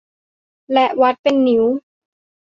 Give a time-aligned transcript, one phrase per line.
[0.73, 1.65] และวัดเป็นนิ้ว